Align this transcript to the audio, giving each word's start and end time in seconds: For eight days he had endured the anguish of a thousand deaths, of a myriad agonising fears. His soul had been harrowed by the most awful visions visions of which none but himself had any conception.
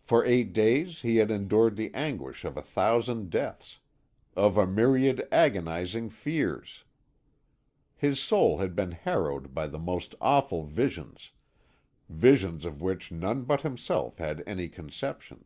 For 0.00 0.24
eight 0.24 0.54
days 0.54 1.02
he 1.02 1.16
had 1.16 1.30
endured 1.30 1.76
the 1.76 1.92
anguish 1.92 2.46
of 2.46 2.56
a 2.56 2.62
thousand 2.62 3.28
deaths, 3.28 3.80
of 4.34 4.56
a 4.56 4.66
myriad 4.66 5.28
agonising 5.30 6.08
fears. 6.08 6.84
His 7.94 8.18
soul 8.18 8.56
had 8.60 8.74
been 8.74 8.92
harrowed 8.92 9.52
by 9.52 9.66
the 9.66 9.78
most 9.78 10.14
awful 10.22 10.64
visions 10.64 11.32
visions 12.08 12.64
of 12.64 12.80
which 12.80 13.12
none 13.12 13.42
but 13.42 13.60
himself 13.60 14.16
had 14.16 14.42
any 14.46 14.70
conception. 14.70 15.44